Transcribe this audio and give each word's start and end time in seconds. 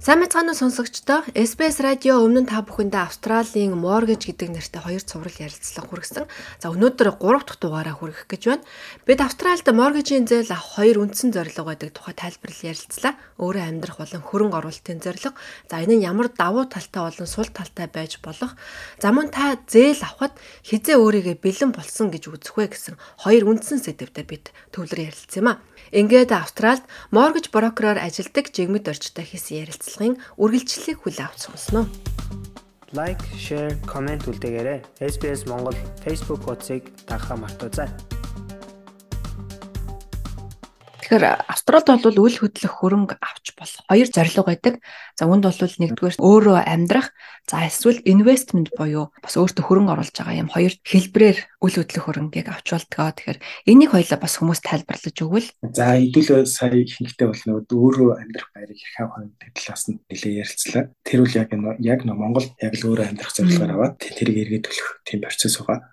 Сайн 0.00 0.24
мэцгааны 0.24 0.56
сонсогчдоо 0.56 1.28
SBS 1.36 1.76
радио 1.84 2.24
өмнө 2.24 2.48
та 2.48 2.64
бүхэндээ 2.64 3.04
Австралийн 3.04 3.76
mortgage 3.76 4.32
гэдэг 4.32 4.48
нэртэй 4.48 4.80
хоёр 4.80 5.04
цуврал 5.04 5.36
ярилцлага 5.36 5.92
хүргэсэн. 5.92 6.24
За 6.56 6.72
өнөөдөр 6.72 7.20
3 7.20 7.44
дахь 7.44 7.60
дугаараа 7.60 7.92
хүргэх 8.00 8.24
гэж 8.24 8.42
байна. 8.48 8.64
Бид 9.04 9.20
Австральд 9.20 9.68
mortgage-ийн 9.68 10.24
зээл 10.24 10.56
авах 10.56 10.80
хоёр 10.80 11.04
үндсэн 11.04 11.36
зорилго 11.36 11.68
байдаг 11.68 11.92
тухай 11.92 12.16
тайлбарлал 12.16 12.72
ярилцлаа. 12.72 13.12
Өөрөө 13.36 13.60
амьдрах 13.68 14.00
болон 14.00 14.24
хөрөнгө 14.24 14.56
оруулалтын 14.56 15.04
зорилго. 15.04 15.36
За 15.68 15.84
энэ 15.84 16.00
нь 16.00 16.06
ямар 16.08 16.32
давуу 16.32 16.64
талтай 16.64 17.04
болон 17.04 17.28
сул 17.28 17.52
талтай 17.52 17.84
байж 17.92 18.24
болох. 18.24 18.56
За 19.04 19.12
мөн 19.12 19.28
та 19.28 19.60
зээл 19.68 20.00
авахд 20.00 20.32
хизээ 20.64 20.96
өөрийгөө 20.96 21.36
бэлэн 21.44 21.76
болсон 21.76 22.08
гэж 22.08 22.32
үзэх 22.32 22.56
вэ 22.56 22.72
гэсэн 22.72 22.96
хоёр 23.20 23.52
үндсэн 23.52 23.84
сэдвээр 23.84 24.24
бид 24.24 24.48
төвлөр 24.72 25.12
ярилцсан 25.12 25.44
юм 25.44 25.48
а. 25.52 25.60
Ингээд 25.92 26.32
Австральд 26.32 26.88
mortgage 27.10 27.52
broker-оор 27.52 27.98
ажилладаг 27.98 28.48
жигмэд 28.54 28.86
орчтой 28.88 29.26
хийсэн 29.26 29.66
ярилцлагын 29.90 30.16
үргэлжлэлийг 30.38 30.98
хүлээн 31.02 31.26
авч 31.26 31.40
сонсноо. 31.50 31.84
Лайк, 32.94 33.18
share, 33.38 33.74
comment 33.86 34.22
үлдээгээрэй. 34.26 34.82
SBS 34.98 35.46
Монгол 35.50 35.78
Facebook 36.02 36.42
хуудсыг 36.46 36.82
дагахаа 37.06 37.36
мартаоцай. 37.38 37.88
Тэгэхээр 41.10 41.42
Австралид 41.50 42.06
бол 42.06 42.22
үл 42.22 42.36
хөдлөх 42.38 42.70
хөрөнгө 42.70 43.18
авч 43.18 43.58
болох 43.58 43.82
хоёр 43.90 44.08
зорилго 44.14 44.46
байдаг. 44.46 44.78
За 45.18 45.26
үүнд 45.26 45.42
бол 45.42 45.58
нэгдүгээр 45.58 46.22
өөрөө 46.22 46.58
амьдрах, 46.70 47.10
за 47.50 47.66
эсвэл 47.66 47.98
investment 48.06 48.70
буюу 48.78 49.10
бас 49.18 49.34
өөртөө 49.34 49.58
хөрөнгө 49.58 49.90
оруулж 49.90 50.14
байгаа 50.14 50.38
юм 50.38 50.54
хоёр 50.54 50.70
хэлбрээр 50.86 51.38
үл 51.66 51.74
хөдлөх 51.82 52.04
хөрөнгийг 52.06 52.46
авч 52.46 52.78
болтгоо. 52.78 53.10
Тэгэхээр 53.10 53.42
энийг 53.66 53.90
хоёлаа 53.90 54.18
бас 54.22 54.38
хүмүүс 54.38 54.62
тайлбарлаж 54.62 55.16
өгвөл. 55.18 55.50
За 55.74 55.98
хэдүүлээ 55.98 56.46
сая 56.46 56.78
ихэнхдээ 56.78 57.26
бол 57.26 57.42
нөгөө 57.42 57.74
өөрөө 57.74 58.10
амьдрах 58.14 58.50
байрыг 58.54 58.78
хэрхэн 58.78 59.10
хойно 59.10 59.34
талаас 59.50 59.84
нь 59.90 59.98
нэлээ 60.06 60.46
ярилцлаа. 60.46 60.94
Тэр 61.02 61.26
үл 61.26 61.34
яг 61.34 61.50
яг 61.82 62.00
Монгол 62.06 62.46
яг 62.62 62.74
л 62.78 62.86
өөрөө 62.86 63.10
амьдрах 63.10 63.34
зорилгоор 63.34 63.74
аваад 63.74 63.98
тэрийг 63.98 64.46
эргээд 64.46 64.70
төлөх 64.70 65.02
тийм 65.02 65.26
процесс 65.26 65.58
байгаа 65.58 65.90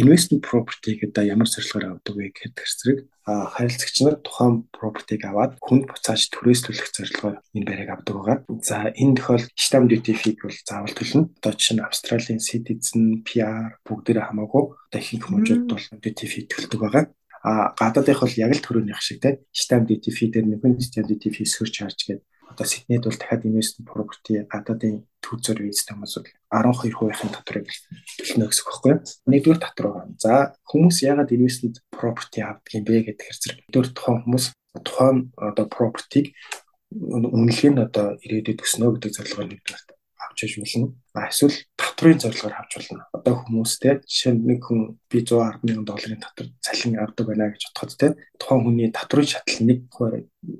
investment 0.00 0.42
property 0.42 0.96
гэдэг 1.00 1.32
ямар 1.32 1.48
зорилгоор 1.50 1.98
авдаг 1.98 2.14
вэ 2.16 2.30
гэхэд 2.32 2.56
зэрэг 2.56 2.98
харилцагч 3.26 3.96
нар 4.02 4.16
тухайн 4.22 4.70
property-г 4.70 5.22
аваад 5.26 5.52
хүнд 5.58 5.90
буцааж 5.90 6.30
түрээслүүлэх 6.30 6.88
зорилгоор 6.94 7.36
энэ 7.56 7.66
байрыг 7.66 7.90
авдаг 7.90 8.14
байгаа. 8.14 8.38
За 8.62 8.90
энэ 8.94 9.16
тохиолдолд 9.18 9.52
stamp 9.58 9.86
duty 9.90 10.14
fee 10.14 10.38
бол 10.38 10.54
заавал 10.54 10.94
төлнө. 10.94 11.34
Одоо 11.42 11.52
чинь 11.58 11.82
Австралийн 11.82 12.38
citizen, 12.38 13.26
PR 13.26 13.82
бүгдээрээ 13.82 14.30
хамаагүй 14.30 14.64
одоо 14.70 15.00
ихэнх 15.02 15.26
хүмүүжүүд 15.26 15.62
бол 15.66 15.86
duty 15.98 16.26
fee 16.30 16.46
төлдөг 16.46 16.80
байгаа 16.80 17.04
а 17.46 17.70
гадаадынх 17.78 18.22
бол 18.22 18.40
яг 18.42 18.52
л 18.58 18.64
төрөөнийх 18.66 19.02
шиг 19.02 19.22
те 19.22 19.38
stamp 19.54 19.86
duty 19.86 20.10
fee 20.10 20.30
дээр 20.34 20.46
нэг 20.50 20.66
stamp 20.82 21.06
duty 21.06 21.30
fee 21.30 21.46
surcharge 21.46 22.02
гэдэг 22.10 22.26
одоо 22.50 22.66
Сиднейд 22.66 23.04
бол 23.06 23.14
дахиад 23.14 23.46
investment 23.46 23.86
property 23.86 24.42
гадаадын 24.50 25.06
төвзөр 25.26 25.58
визтэй 25.66 25.98
хүмүүс 25.98 26.14
бол 26.14 26.30
12%-ийн 26.54 27.34
татварыг 27.34 27.66
төлнө 27.66 28.46
гэсэн 28.46 28.62
үг 28.62 28.70
байхгүй 28.70 28.90
юу? 28.94 29.00
Нэгдүгээр 29.26 29.60
татвар 29.66 29.88
байна. 29.90 30.14
За 30.22 30.54
хүмүүс 30.70 30.96
яагаад 31.02 31.34
investment 31.34 31.82
property 31.90 32.40
авдаг 32.46 32.70
юм 32.78 32.84
бэ 32.86 33.10
гэхээр 33.10 33.36
зэрэг 33.42 33.58
дөр 33.74 33.86
тухайн 33.90 34.22
хүмүүс 34.22 34.46
тухайн 34.86 35.18
одоо 35.34 35.66
property-г 35.66 36.30
үнэлгээнд 36.94 37.78
одоо 37.82 38.06
ирээдүйд 38.22 38.62
өснө 38.62 38.94
гэдэг 38.94 39.12
зорилгоор 39.18 39.48
нэгдүгээр 39.50 39.96
авч 40.22 40.38
иж 40.44 40.54
болно. 40.60 40.94
А 41.14 41.28
эсвэл 41.28 41.56
татврын 41.76 42.20
зорилгоор 42.20 42.54
авч 42.56 42.72
болно. 42.76 43.04
Одоо 43.12 43.34
хүмүүстэй 43.42 44.04
жишээ 44.04 44.32
нь 44.36 44.44
нэг 44.46 44.60
хүн 44.64 45.00
би 45.10 45.18
110 45.24 45.64
мянган 45.64 45.86
долларын 45.88 46.20
татвар 46.20 46.48
цалин 46.60 47.00
авдаг 47.00 47.26
байна 47.26 47.50
гэж 47.50 47.62
бодоход 47.72 47.96
те 47.96 48.08
тухайн 48.38 48.62
хүний 48.64 48.88
татврын 48.92 49.26
шатлал 49.26 49.64
нэг 49.66 49.80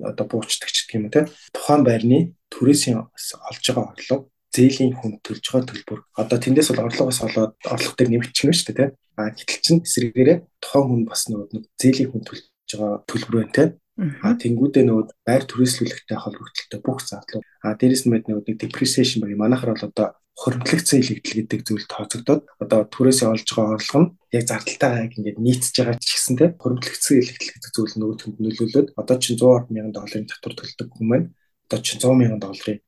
одоо 0.03 0.25
буучдаг 0.25 0.69
ч 0.69 0.77
гэх 0.85 0.97
юм 0.97 1.09
те 1.13 1.29
тухайн 1.53 1.81
байрны 1.85 2.19
төрөөсийн 2.49 2.97
олж 3.01 3.63
байгаа 3.69 3.93
орлого 3.93 4.29
зээлийн 4.57 4.93
хүн 4.97 5.21
төлж 5.21 5.45
байгаа 5.45 5.69
төлбөр. 5.69 5.99
Одоо 6.17 6.37
тэндээс 6.41 6.69
бол 6.73 6.85
орлогоос 6.89 7.19
олоод 7.21 7.53
орлого 7.61 7.95
дээр 7.97 8.11
нэмэгдчихнэ 8.11 8.53
шүү 8.57 8.67
дээ 8.73 8.77
те 8.77 8.85
а 9.17 9.29
гэтэл 9.29 9.63
чин 9.65 9.77
эсрэгээрээ 9.85 10.37
тухайн 10.61 10.85
хүн 10.89 11.01
бас 11.05 11.21
нэг 11.29 11.65
зээлийн 11.77 12.09
хүн 12.09 12.23
төлж 12.25 12.43
байгаа 12.73 13.05
төлбөр 13.05 13.35
байна 13.37 13.53
те 13.53 13.65
А 13.97 14.37
тэнгүүдээ 14.37 14.85
нөгөө 14.85 15.05
байр 15.25 15.43
түрээслүүлэгтэй 15.49 16.17
холбогдлолтой 16.21 16.79
бүх 16.85 17.01
зардал. 17.01 17.41
А 17.65 17.73
дээрэс 17.73 18.05
нь 18.05 18.13
мэд 18.13 18.29
нөгөө 18.29 18.53
depreciation 18.61 19.25
баг 19.25 19.33
манайхаар 19.33 19.73
бол 19.73 19.89
одоо 19.89 20.07
хуримтлагдсан 20.37 21.01
илэгдэл 21.01 21.37
гэдэг 21.41 21.61
зүйл 21.65 21.85
тооцогдоод 21.89 22.41
одоо 22.61 22.85
түрээсээ 22.93 23.25
олж 23.33 23.47
байгаа 23.57 23.73
орлого 23.81 24.01
нь 24.05 24.13
яг 24.37 24.43
зардалтайгаа 24.45 25.09
ингээд 25.17 25.41
нийцж 25.41 25.73
байгаа 25.81 25.97
ч 25.97 26.13
гэсэн 26.13 26.35
те 26.37 26.45
хуримтлагдсан 26.61 27.15
илэгдэл 27.17 27.53
гэдэг 27.57 27.71
зүйл 27.73 27.93
нөгөөдөнд 27.97 28.37
нөлөөлөд 28.37 28.87
одоо 29.01 29.17
чинь 29.17 29.39
110 29.41 29.73
мянган 29.73 29.93
долларын 29.97 30.29
татвар 30.29 30.53
төлдөг 30.61 30.87
хүмүүс 30.93 31.09
маань 31.09 31.27
одоо 31.65 31.79
чинь 31.81 32.01
100 32.05 32.21
мянган 32.21 32.41
долларын 32.45 32.79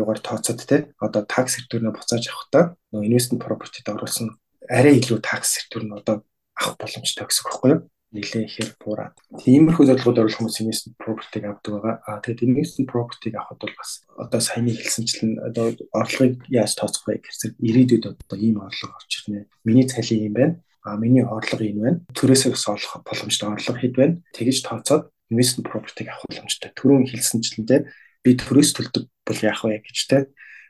юугаар 0.00 0.20
тооцоод 0.22 0.60
те 0.64 0.94
одоо 1.02 1.22
такс 1.26 1.58
хэртүүрнээ 1.58 1.94
буцааж 1.94 2.24
авахдаа 2.30 2.64
нөгөө 2.94 3.06
investment 3.08 3.42
property-д 3.44 3.86
оруулсан 3.92 4.28
арай 4.70 4.94
илүү 5.00 5.18
такс 5.20 5.50
хэртүүр 5.58 5.84
нь 5.86 5.96
одоо 5.98 6.16
авах 6.58 6.76
боломжтой 6.78 7.26
гэсэн 7.26 7.42
үг 7.42 7.48
байхгүй 7.48 7.70
юу? 7.74 7.80
нэлээ 8.12 8.48
ихээр 8.48 8.70
буураад. 8.80 9.12
Тиймэрхүү 9.36 9.84
зорилгоор 9.84 10.24
оруулах 10.24 10.40
хүмүүс 10.40 10.60
investment 10.64 10.96
property-г 10.96 11.44
авдаг 11.44 11.72
байгаа. 11.76 11.94
Аа 12.08 12.20
тэгээд 12.24 12.46
investment 12.48 12.88
property-г 12.88 13.36
авахд 13.36 13.60
бол 13.60 13.74
бас 13.76 13.90
одоо 14.16 14.40
саяны 14.40 14.72
хэлсэнчлэн 14.72 15.32
одоо 15.44 15.76
орлогыг 15.92 16.40
яаж 16.48 16.72
тооцох 16.72 17.04
вэ 17.04 17.20
гэхээр 17.20 17.60
ирээдүйд 17.60 18.04
одоо 18.08 18.38
ийм 18.40 18.64
орлого 18.64 18.96
орж 18.96 19.12
ирнэ. 19.28 19.44
Миний 19.68 19.84
цалин 19.84 20.24
юм 20.24 20.34
байна. 20.40 20.54
Аа 20.88 20.96
миний 20.96 21.20
орлого 21.20 21.60
энэ 21.60 21.80
байна. 21.84 21.98
Төрөөсөө 22.16 22.50
бас 22.56 22.64
олох 22.72 22.92
боломжтой 23.04 23.48
орлого 23.52 23.76
хэд 23.76 23.92
байна. 23.92 24.14
Тэгэж 24.32 24.56
тооцоод 24.64 25.12
investment 25.28 25.68
property-г 25.68 26.08
авах 26.08 26.24
боломжтой. 26.32 26.72
Түрүүн 26.72 27.04
хэлсэнчлэнтэй 27.12 27.80
би 28.24 28.30
төрөөс 28.34 28.70
төлдөг 28.76 29.04
бол 29.06 29.40
яах 29.42 29.62
вэ 29.64 29.80
гэж 29.82 29.98
те. 30.08 30.18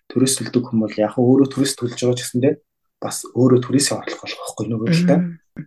Төрөөс 0.08 0.34
төлдөг 0.40 0.62
хүмүүс 0.68 0.84
бол 0.88 1.02
яг 1.02 1.14
өөрөө 1.20 1.48
төрөөс 1.52 1.74
төлж 1.76 1.96
байгаа 2.00 2.16
ч 2.16 2.22
гэсэндээ 2.24 2.54
бас 2.98 3.16
өөрөө 3.34 3.60
түрээсээ 3.62 3.96
орлох 3.98 4.20
болох 4.24 4.40
байхгүй 4.42 4.66
нөгөө 4.68 4.88
л 4.88 5.06
та. 5.06 5.16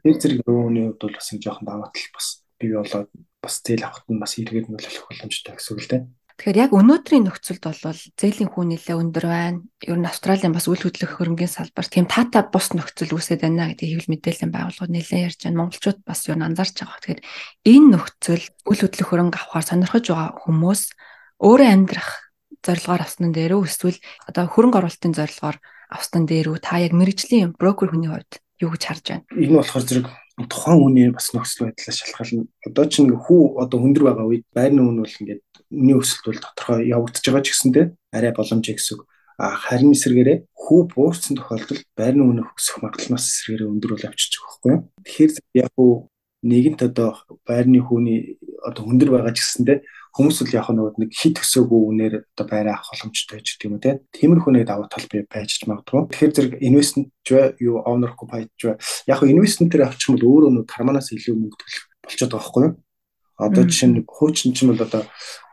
Тэр 0.01 0.15
зэрэг 0.19 0.39
нөгөөний 0.43 0.83
хувьд 0.91 1.01
бол 1.03 1.15
бас 1.15 1.27
нэг 1.31 1.41
жоохон 1.45 1.67
даваа 1.67 1.89
тал 1.91 2.09
бас 2.15 2.27
бий 2.59 2.71
болоод 2.75 3.09
бас 3.41 3.55
зээл 3.63 3.85
авахт 3.87 4.07
нь 4.11 4.21
бас 4.21 4.33
эргээд 4.37 4.67
нөлөөлөх 4.67 5.07
боломжтой 5.07 5.53
гэсэн 5.55 5.73
үг 5.75 5.81
л 5.81 5.91
дээ. 5.91 6.03
Тэгэхээр 6.41 6.57
яг 6.57 6.71
өнөөдрийн 6.73 7.25
нөхцөлд 7.29 7.63
бол 7.69 8.01
зээлийн 8.17 8.49
хүн 8.49 8.73
нэлээ 8.73 8.97
өндөр 8.97 9.25
байна. 9.29 9.61
Ер 9.85 9.97
нь 10.01 10.09
Австралийн 10.09 10.55
бас 10.57 10.65
үйл 10.65 10.81
хөдлөх 10.81 11.21
хөрөнгөний 11.21 11.45
салбар 11.45 11.85
тийм 11.85 12.09
таатай 12.09 12.49
бус 12.49 12.73
нөхцөл 12.73 13.13
үүсэж 13.13 13.45
байна 13.45 13.69
гэдэг 13.69 13.85
хэвлэл 13.85 14.09
мэдээллийн 14.09 14.49
байгууллагууд 14.49 14.89
нэлээ 14.89 15.21
ярьж 15.29 15.39
байна. 15.45 15.69
Монголчууд 15.69 15.99
бас 16.01 16.25
нь 16.25 16.41
анзаарч 16.41 16.75
байгаа. 16.81 16.97
Тэгэхээр 16.97 17.21
энэ 17.61 17.87
нөхцөл 17.93 18.45
үйл 18.73 18.81
хөдлөх 18.81 19.09
хөрөнгө 19.13 19.37
авахар 19.37 19.65
сонирхож 19.69 20.05
байгаа 20.09 20.29
хүмүүс 20.41 20.81
өөрөө 21.41 21.69
амьдрах 21.73 22.09
зорилгоор 22.61 23.01
авсан 23.01 23.33
дээр 23.33 23.57
үү 23.57 23.65
эсвэл 23.65 23.97
одоо 24.29 24.45
хөрөнгө 24.45 24.77
оруулалтын 24.77 25.17
зорилгоор 25.17 25.57
авсан 25.89 26.29
дээр 26.29 26.53
үү 26.53 26.57
та 26.61 26.77
яг 26.77 26.93
мэрэгжлийн 26.93 27.57
брокер 27.57 27.89
хүний 27.89 28.13
хувьд 28.13 28.37
юу 28.61 28.69
гэж 28.69 28.83
харж 28.85 29.05
байна? 29.09 29.25
Энэ 29.33 29.57
болохоор 29.57 29.85
зэрэг 29.89 30.07
тухайн 30.45 30.79
хүний 30.85 31.09
бас 31.09 31.33
нөхцөл 31.33 31.73
байдлаас 31.73 31.97
шалтгаална. 31.97 32.45
Одоо 32.69 32.85
чинь 32.85 33.09
хүү 33.09 33.57
одоо 33.57 33.77
хөндөр 33.81 34.03
байгаа 34.05 34.25
үед 34.29 34.45
байрны 34.53 34.85
үн 34.85 35.01
бол 35.01 35.17
ингээд 35.17 35.41
үний 35.73 35.97
өсөлт 35.97 36.25
бол 36.29 36.41
тодорхой 36.45 36.85
явагдаж 36.93 37.25
байгаа 37.25 37.41
ч 37.41 37.49
гэсэндээ 37.51 37.85
арай 38.13 38.31
боломжтой 38.37 38.77
гэсэн 38.77 38.93
үг. 39.01 39.09
А 39.41 39.57
харин 39.57 39.97
эсрэгээрээ 39.97 40.37
хүү 40.53 40.79
буурсан 40.93 41.33
тохиолдолд 41.41 41.85
байрны 41.97 42.21
үн 42.21 42.45
өсөх 42.53 42.85
магадлал 42.85 43.17
бас 43.17 43.25
эсрэгээрээ 43.25 43.71
өндөр 43.73 43.91
бол 43.97 44.05
авчиж 44.05 44.31
байгаа 44.37 44.53
байхгүй 44.53 44.71
юу? 44.71 44.81
Тэгэхээр 45.01 45.31
яг 45.65 45.73
уу 45.81 45.93
нэгэнт 46.45 46.81
одоо 46.85 47.09
байрны 47.45 47.81
хүүний 47.81 48.37
одоо 48.61 48.81
хөндөр 48.85 49.09
байгаа 49.09 49.33
ч 49.33 49.41
гэсэндээ 49.41 49.77
хүмүүс 50.11 50.43
л 50.43 50.51
яг 50.51 50.67
нөгөө 50.67 50.99
нэг 50.99 51.11
хит 51.15 51.39
өсөөгөө 51.39 51.81
үнээр 51.87 52.13
одоо 52.35 52.45
байраа 52.51 52.75
авах 52.75 52.91
боломжтой 52.91 53.39
гэж 53.39 53.47
тийм 53.55 53.79
үү 53.79 53.81
те. 53.81 53.91
Тиймэрхүү 54.11 54.51
нэг 54.51 54.67
давуу 54.67 54.91
тал 54.91 55.07
бий 55.07 55.23
байж 55.23 55.55
ч 55.55 55.63
магадгүй. 55.71 56.11
Тэгэхээр 56.11 56.35
зэрэг 56.35 56.53
инвестмент 56.59 57.11
юу 57.63 57.79
owner 57.87 58.11
occupied 58.11 58.51
юу 58.59 58.75
яг 59.07 59.19
инвестмент 59.23 59.71
дээр 59.71 59.87
авчих 59.87 60.11
юм 60.11 60.19
бол 60.19 60.27
өөрөө 60.35 60.51
нөгөө 60.51 60.67
карманаас 60.67 61.15
илүү 61.15 61.35
мөнгө 61.39 61.57
төлөх 61.63 61.83
болчиход 62.03 62.31
байгаа 62.35 62.43
байхгүй 62.43 62.63
юу? 62.67 62.73
Одоо 63.39 63.63
жишээ 63.63 63.87
нь 63.87 64.03
хуучин 64.03 64.51
ч 64.51 64.57
юм 64.67 64.75
бол 64.75 64.83
одоо 64.83 65.03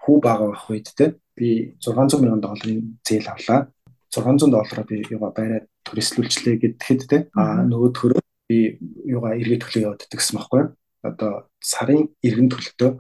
хүү 0.02 0.16
бага 0.19 0.44
байх 0.50 0.66
үед 0.66 0.88
те 0.99 1.14
би 1.38 1.78
600 1.78 2.19
сая 2.19 2.43
долларын 2.43 2.99
зээл 3.06 3.31
авлаа. 3.31 3.70
600 4.10 4.50
доллараар 4.50 4.87
би 4.90 5.06
юугаа 5.06 5.32
байраа 5.38 5.62
түрээслүүлчлээ 5.87 6.56
гэхэд 6.58 7.00
те 7.06 7.19
а 7.38 7.62
нөгөө 7.62 7.90
төрөө 7.94 8.22
би 8.50 8.58
юугаа 9.06 9.38
эргээд 9.38 9.62
төлөө 9.62 9.84
яваад 9.87 10.02
гэсэн 10.10 10.34
байхгүй? 10.34 10.62
Одоо 11.06 11.46
сарын 11.62 12.10
эргэн 12.26 12.50
төлөлтөө 12.50 12.90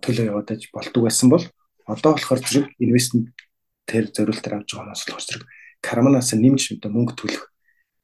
төлөө 0.00 0.26
яваад 0.32 0.50
болдог 0.72 1.02
байсан 1.04 1.28
бол 1.30 1.44
одоо 1.86 2.10
болохоор 2.16 2.40
зэрэг 2.40 2.66
инвестмент 2.80 3.36
тэр 3.84 4.08
зориултаар 4.08 4.64
авч 4.64 4.70
байгаа 4.72 4.96
хүмүүс 4.96 5.04
болохоор 5.04 5.24
зэрэг 5.28 5.44
карманаас 5.84 6.30
нэмж 6.32 6.62
одоо 6.80 6.90
мөнгө 6.90 7.14
төлөх 7.20 7.44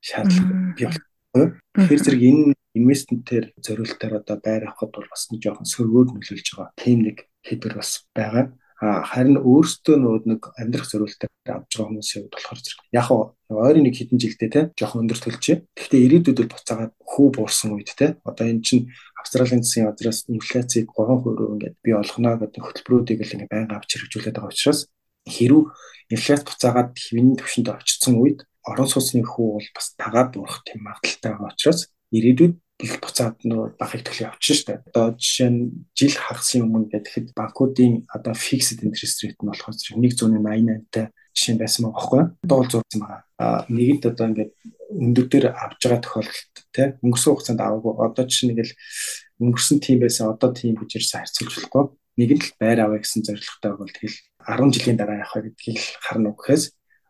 шаардлага 0.05 0.77
бий 0.77 0.87
болчихсон. 0.87 1.49
Тэгэхээр 1.77 2.05
зэрэг 2.05 2.23
энэ 2.29 2.44
инвестментээр 2.77 3.44
зориултаар 3.56 4.15
одоо 4.21 4.37
байр 4.37 4.62
авахд 4.69 4.93
бол 4.93 5.09
бас 5.09 5.32
нэг 5.32 5.41
жоохон 5.41 5.67
сөргөөр 5.67 6.06
нөлөөлж 6.12 6.49
байгаа. 6.53 6.77
Тийм 6.77 6.99
нэг 7.09 7.17
хэдвэр 7.43 7.75
бас 7.81 8.05
байгаа. 8.12 8.53
Харин 8.81 9.37
өөрсдөө 9.44 9.97
нөгөө 10.00 10.21
нэг 10.25 10.43
амьдрах 10.56 10.88
зорилтоор 10.88 11.29
авч 11.53 11.69
байгаа 11.77 11.88
хүмүүсийн 11.93 12.25
хувьд 12.25 12.32
болохоор 12.32 12.61
зэрэг 12.65 12.81
яг 12.97 13.09
ойрын 13.53 13.85
нэг 13.85 13.94
хэдэн 14.00 14.17
жилдээ 14.17 14.49
те 14.49 14.61
жоохон 14.73 15.05
өндөр 15.05 15.21
төлжээ. 15.21 15.56
Гэхдээ 15.77 16.00
ирээдүйд 16.00 16.38
бол 16.41 16.53
буцаагаад 16.56 16.93
хүү 16.97 17.27
буурсан 17.37 17.77
үед 17.77 17.93
те 17.93 18.17
одоо 18.25 18.47
энэ 18.49 18.65
чинь 18.65 18.88
Австралийн 19.21 19.61
засгийн 19.61 19.93
газраас 19.93 20.25
инфляцийг 20.32 20.88
3% 20.97 21.29
рүү 21.29 21.49
ингээд 21.61 21.77
бий 21.85 21.93
болгоно 21.93 22.41
гэдэг 22.41 22.62
хөтөлбөрүүдийг 22.65 23.21
л 23.21 23.35
ингээд 23.37 23.53
байнга 23.53 23.77
авч 23.77 23.91
хэрэгжүүлээд 24.00 24.37
байгаа 24.41 24.49
учраас 24.49 24.81
хэрв 25.29 25.61
инфляц 26.09 26.41
буцаагаад 26.49 26.97
хэвийн 26.97 27.37
түвшинд 27.37 27.69
очсон 27.69 28.17
үед 28.17 28.49
орон 28.65 28.88
сууцны 28.88 29.21
хүү 29.29 29.61
бол 29.61 29.69
бас 29.77 29.87
тагаад 30.00 30.32
буурах 30.32 30.65
тийм 30.65 30.88
магадaltaй 30.88 31.37
байгаа 31.37 31.53
учраас 31.53 31.93
ирээдүйд 32.17 32.55
их 32.81 33.00
буцаад 33.00 33.37
нөө 33.44 33.77
бахыг 33.77 34.03
төлөв 34.05 34.32
явчихна 34.32 34.56
шүү 34.56 34.67
дээ. 34.67 34.79
Одоо 34.91 35.06
жишээ 35.21 35.50
нь 35.53 35.61
жил 35.93 36.15
хагасын 36.17 36.65
өмнө 36.65 36.88
гэхэд 36.88 37.37
банкуудын 37.37 38.09
одоо 38.09 38.35
fixed 38.35 38.81
interest 38.81 39.21
rate 39.23 39.41
нь 39.41 39.49
болохоор 39.49 39.77
1.88-тай 39.77 41.12
жишээ 41.37 41.56
байсан 41.61 41.87
байгаа 41.87 41.97
байхгүй 42.00 42.19
юу? 42.21 42.29
Одоо 42.44 42.56
бол 42.56 42.71
зурсан 42.73 43.00
байгаа. 43.00 43.23
А 43.38 43.47
нэгэнд 43.69 44.05
одоо 44.11 44.27
ингээд 44.32 44.53
өндөр 44.91 45.27
дээр 45.31 45.47
авж 45.55 45.81
байгаа 45.85 46.00
тохиолдолд 46.03 46.56
тий 46.75 46.88
өнгөрсөн 47.05 47.31
хугацаанд 47.31 47.61
аваагүй 47.62 47.93
одоо 48.00 48.25
жишээ 48.27 48.49
нэг 48.50 48.59
л 48.67 48.73
өнгөрсөн 49.44 49.79
тийм 49.81 49.99
байсан 50.03 50.25
одоо 50.32 50.50
тийм 50.50 50.75
гэж 50.77 50.91
ирсэн 50.99 51.21
харьцуулж 51.23 51.55
болохгүй. 51.55 51.85
Нэг 52.19 52.31
л 52.37 52.53
байр 52.59 52.79
аваа 52.85 52.99
гэсэн 53.00 53.25
зорилготой 53.25 53.73
бол 53.79 53.93
тэгэл 53.93 54.19
10 54.44 54.75
жилийн 54.75 54.99
дараа 54.99 55.23
явах 55.23 55.41
гэдгийг 55.41 55.81
харна 56.03 56.35
уу 56.35 56.37
гэхээс 56.37 56.65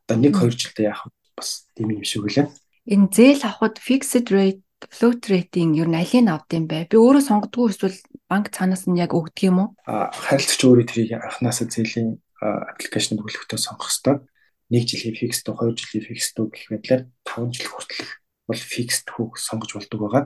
одоо 0.06 0.16
1 0.18 0.34
2 0.34 0.60
жилдээ 0.60 0.86
явах 0.92 1.08
бас 1.34 1.66
тийм 1.74 1.88
юм 1.96 2.04
шиг 2.04 2.22
үлээ. 2.28 2.46
Энэ 2.90 3.08
зээл 3.10 3.42
авахд 3.48 3.80
fixed 3.80 4.28
rate 4.30 4.62
float 4.88 5.28
rate-ийн 5.28 5.76
ер 5.76 5.88
нь 5.90 5.98
алийг 5.98 6.24
авд 6.30 6.50
юм 6.56 6.64
бэ? 6.64 6.88
Би 6.88 6.96
өөрөө 6.96 7.22
сонгодгүй 7.26 7.68
эсвэл 7.68 7.98
банк 8.30 8.48
цаанаас 8.48 8.88
нь 8.88 8.96
яг 8.96 9.12
өгдөг 9.12 9.44
юм 9.50 9.58
уу? 9.60 9.68
А 9.84 10.08
харилцагч 10.08 10.64
өөрөө 10.64 10.86
тэрийг 10.88 11.20
анханасаа 11.20 11.68
зээлийн 11.68 12.16
аппликейшн 12.40 13.20
бүглэхтээ 13.20 13.60
сонгох 13.60 13.92
хэрэгтэй. 13.92 14.16
1 14.70 14.86
жилийн 14.86 15.16
fixed, 15.18 15.44
2 15.50 15.74
жилийн 15.76 16.06
fixed 16.06 16.38
гэх 16.38 16.70
мэтлэр 16.70 17.02
5 17.26 17.52
жил 17.52 17.68
хүртэлх 17.68 18.10
бол 18.48 18.62
fixed 18.62 19.06
хүүг 19.10 19.36
сонгож 19.36 19.76
болдог 19.76 20.00
байгаа. 20.00 20.24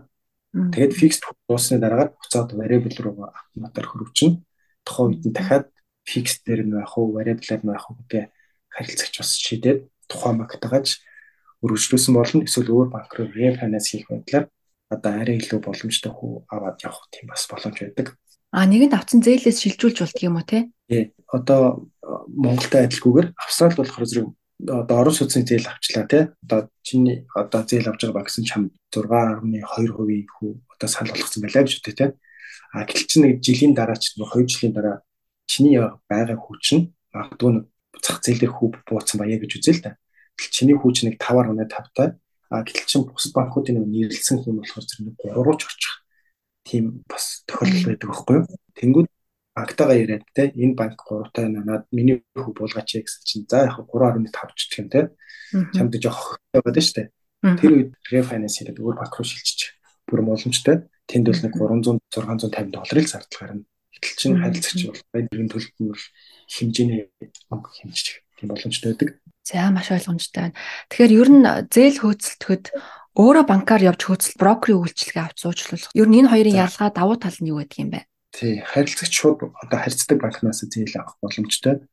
Тэгээд 0.52 0.94
fixed 0.94 1.22
хүүг 1.24 1.38
дуусны 1.48 1.80
дараагаар 1.80 2.14
буцаад 2.14 2.52
variable 2.52 2.98
руу 3.02 3.32
автоматар 3.32 3.86
хөрвчнө. 3.88 4.44
Тухайн 4.84 5.16
үед 5.16 5.24
нь 5.26 5.34
дахиад 5.34 5.72
fixed 6.04 6.44
дээр 6.44 6.68
нь 6.68 6.76
байх 6.76 6.92
уу, 6.94 7.16
variable-аар 7.16 7.62
нь 7.64 7.70
байх 7.72 7.88
уу 7.88 7.96
гэдэг 8.04 8.30
харилцагч 8.68 9.14
бас 9.18 9.30
шийдээд 9.40 9.80
тухайн 10.06 10.38
банктайгаач 10.38 11.00
өргөжлүүлсэн 11.64 12.14
болно 12.14 12.44
эсвэл 12.44 12.70
өөр 12.70 12.88
банк 12.92 13.10
руу 13.16 13.32
refinance 13.32 13.96
хийх 13.96 14.08
байдлаар 14.12 14.46
одоо 14.92 15.12
арай 15.16 15.40
илүү 15.40 15.60
боломжтой 15.64 16.12
хүү 16.12 16.32
аваад 16.52 16.78
явах 16.84 17.08
тийм 17.10 17.32
бас 17.32 17.48
боломж 17.48 17.80
байдаг. 17.80 18.16
А 18.54 18.68
нэгэнд 18.68 18.94
авсан 18.94 19.20
зээлээс 19.24 19.64
шилжүүлж 19.64 19.98
болдго 20.04 20.22
юм 20.22 20.38
уу 20.38 20.46
те? 20.46 20.70
Тий. 20.86 21.10
Одоо 21.32 21.90
Монголтай 22.28 22.86
адилгүйгээр 22.86 23.34
Австралид 23.34 23.78
болохоор 23.80 24.06
зэрэг 24.06 24.28
одоо 24.62 24.96
орон 25.02 25.14
сууцны 25.16 25.42
зээл 25.42 25.66
авчлаа 25.66 26.06
тий. 26.06 26.22
Одоо 26.46 26.70
чиний 26.86 27.26
одоо 27.34 27.62
зээл 27.66 27.90
авч 27.90 28.00
байгаа 28.06 28.20
багсан 28.22 28.44
чам 28.46 28.70
6.2% 28.94 29.50
хүү 29.50 30.50
одоо 30.70 30.88
санал 30.88 31.16
болгосон 31.16 31.42
байлаа 31.42 31.66
гэж 31.66 31.82
үү 31.82 31.96
тий. 31.98 32.10
А 32.70 32.86
гэтэл 32.86 33.08
чи 33.10 33.16
нэг 33.18 33.42
жилийн 33.42 33.74
дараа 33.74 33.98
ч 33.98 34.14
2 34.14 34.46
жилийн 34.46 34.74
дараа 34.76 35.02
чиний 35.50 35.82
байгаа 36.06 36.38
хүч 36.38 36.64
нь 36.78 36.94
магадгүй 37.10 37.66
зах 37.98 38.22
зээл 38.22 38.38
дээр 38.38 38.54
хүү 38.54 38.68
бууцсан 38.86 39.18
баяа 39.18 39.38
гэж 39.42 39.50
үзээ 39.58 39.74
л 39.74 39.98
да 40.38 40.44
чиний 40.50 40.76
хүүч 40.76 41.06
нэг 41.06 41.14
5-аар 41.18 41.50
өнөө 41.52 41.68
5-тай 41.70 42.08
а 42.50 42.62
гэтэл 42.62 42.86
чин 42.86 43.02
бусад 43.08 43.32
банкуудын 43.34 43.82
нэг 43.82 43.88
нэрлэлсэн 43.88 44.46
юм 44.46 44.62
болохоор 44.62 44.84
зэрэг 44.86 45.06
нэг 45.06 45.16
3 45.22 45.42
руу 45.42 45.56
ч 45.58 45.62
очих 45.66 45.94
тийм 46.64 47.04
бас 47.08 47.42
тохиолдол 47.46 47.86
байдаг 47.88 48.08
байхгүй 48.08 48.34
юу? 48.38 48.46
Тэнгүүд 48.78 49.08
банктайгаа 49.54 49.96
яриад 49.96 50.24
те 50.34 50.50
энэ 50.54 50.74
банк 50.74 50.98
3-тай 51.02 51.46
надад 51.50 51.86
миний 51.90 52.22
хүү 52.34 52.54
буулгаач 52.54 52.90
гэсэн 52.98 53.22
чинь 53.22 53.46
за 53.50 53.68
яг 53.68 53.78
3.5 53.78 54.54
ч 54.56 54.60
гэх 54.70 54.78
юм 54.82 54.88
те. 54.90 55.00
Чамд 55.74 55.94
жоох 55.98 56.40
байгаад 56.50 56.78
шүү 56.78 56.96
дээ. 56.98 57.08
Тэр 57.60 57.70
үед 57.74 57.90
рефинанс 58.10 58.58
хийгээд 58.58 58.82
өөр 58.82 58.96
банк 58.98 59.14
руу 59.14 59.26
шилжиж 59.26 59.76
бүр 60.08 60.24
боломжтой 60.24 60.88
тэнд 61.06 61.26
бол 61.28 61.42
нэг 61.44 61.54
300 61.54 62.00
650 62.10 62.72
долларыг 62.72 63.06
зардал 63.06 63.38
гарна. 63.40 63.64
Гэтэл 63.94 64.18
чин 64.18 64.32
харилцагч 64.40 64.80
бол 64.88 65.02
байдлын 65.12 65.48
төлөлт 65.52 65.76
нь 65.78 65.90
бол 65.92 66.04
хэмжээний 66.50 67.02
хэмжиж 67.50 68.06
тийм 68.40 68.48
боломжтой 68.50 68.90
байдаг 68.90 69.08
За 69.44 69.68
маш 69.68 69.92
ойлгомжтой 69.92 70.50
байна. 70.50 70.56
Тэгэхээр 70.88 71.12
ер 71.20 71.28
нь 71.28 71.44
зээл 71.68 72.00
хөөцөлтөхөд 72.00 72.64
өөрөө 73.12 73.44
банкар 73.44 73.84
явж 73.84 74.00
хөөцөл 74.08 74.40
брокерийн 74.40 74.80
үйлчилгээ 74.80 75.20
авч 75.20 75.38
суучлуулах. 75.44 75.92
Ер 75.92 76.08
нь 76.08 76.18
энэ 76.24 76.32
хоёрын 76.32 76.60
ялгаа 76.64 76.88
давуу 76.88 77.20
тал 77.20 77.36
нь 77.38 77.52
юу 77.52 77.60
байдаг 77.60 77.78
юм 77.78 77.90
бэ? 77.92 78.08
Тий, 78.32 78.64
харилцагч 78.64 79.12
шууд 79.12 79.52
одоо 79.52 79.78
харилцдаг 79.78 80.16
банкнаас 80.16 80.64
зээл 80.64 80.96
авах 80.96 81.20
боломжтой. 81.20 81.84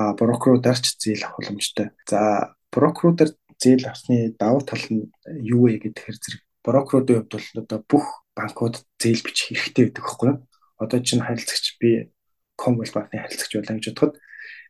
А 0.00 0.16
брокеруудаар 0.16 0.78
ч 0.80 0.96
зээл 0.96 1.28
авах 1.28 1.38
боломжтой. 1.44 1.92
За 2.08 2.56
брокеруудаар 2.72 3.30
зээл 3.60 3.84
авсны 3.86 4.32
давуу 4.34 4.64
тал 4.64 4.82
нь 4.88 5.12
юу 5.44 5.68
вэ 5.68 5.84
гэхээр 5.84 6.16
зэрэг 6.16 6.42
брокеруудын 6.64 7.16
хувьд 7.22 7.32
бол 7.36 7.48
одоо 7.60 7.78
бүх 7.84 8.06
банкуд 8.34 8.82
зээл 8.98 9.22
бичих 9.22 9.52
хэрэгтэй 9.52 9.92
байдаг 9.92 10.04
юу? 10.04 10.34
Одоо 10.80 10.98
чинь 11.04 11.22
харилцагч 11.22 11.78
би 11.78 12.10
Commonwealth 12.56 12.96
банкны 12.96 13.20
харилцагч 13.20 13.52
байлаа 13.54 13.76
гэж 13.76 13.86
бодоход 13.92 14.14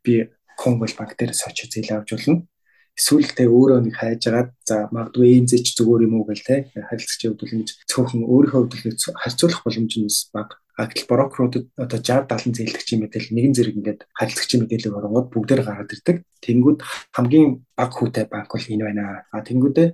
би 0.05 0.29
Конгол 0.57 0.93
банк 0.99 1.13
дээрээс 1.17 1.47
очиж 1.47 1.71
зээл 1.73 2.01
авч 2.01 2.11
болно. 2.17 2.49
Эсвэл 2.97 3.29
тэ 3.37 3.45
өөрөө 3.45 3.81
нэг 3.85 3.95
хайж 4.01 4.25
агаад 4.25 4.51
за 4.65 4.89
магадгүй 4.89 5.37
энэ 5.37 5.53
зэч 5.53 5.77
зүгээр 5.77 6.09
юм 6.09 6.17
уу 6.17 6.25
гэл 6.33 6.41
хувьд 6.41 7.41
бол 7.45 7.55
ингэж 7.61 7.71
цөөхөн 7.93 8.25
өөрийнхөө 8.25 8.63
л 8.73 9.21
харьцуулах 9.21 9.61
боломж 9.69 9.93
нь 10.01 10.09
баг. 10.33 10.57
Агтл 10.81 11.05
брокеруудад 11.05 11.69
одоо 11.77 12.01
60 12.01 12.25
70 12.25 12.57
зээлгчийн 12.57 13.01
мэдээлэл 13.05 13.37
нэгэн 13.37 13.57
зэрэг 13.57 13.77
ингээд 13.81 14.01
харилцагчийн 14.17 14.61
мэдээлэл 14.65 14.97
оронгод 14.97 15.29
бүгдээр 15.29 15.61
гараад 15.65 15.93
ирдэг. 15.93 16.17
Тэнгүүд 16.41 16.79
хамгийн 17.17 17.65
бага 17.77 17.93
хүүтэй 17.97 18.25
банк 18.29 18.49
бол 18.53 18.65
энэ 18.65 18.85
байна. 18.89 19.25
А 19.33 19.41
тэнгүүдээ 19.45 19.89